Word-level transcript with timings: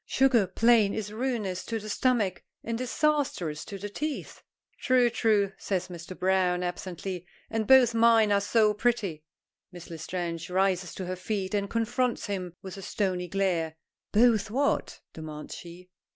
Sugar, 0.07 0.47
plain, 0.47 0.95
is 0.95 1.13
ruinous 1.13 1.63
to 1.65 1.77
the 1.77 1.87
stomach 1.87 2.41
and 2.63 2.75
disastrous 2.75 3.63
to 3.65 3.77
the 3.77 3.87
teeth." 3.87 4.41
"True, 4.79 5.11
true," 5.11 5.51
says 5.59 5.89
Mr. 5.89 6.17
Browne, 6.17 6.63
absently, 6.63 7.27
"and 7.51 7.67
both 7.67 7.93
mine 7.93 8.31
are 8.31 8.41
so 8.41 8.73
pretty." 8.73 9.23
Miss 9.71 9.91
L'Estrange 9.91 10.49
rises 10.49 10.95
to 10.95 11.05
her 11.05 11.15
feet 11.15 11.53
and 11.53 11.69
confronts 11.69 12.25
him 12.25 12.55
with 12.63 12.77
a 12.77 12.81
stony 12.81 13.27
glare. 13.27 13.75
"Both 14.11 14.49
what?" 14.49 15.01
demands 15.13 15.53
she. 15.53 15.91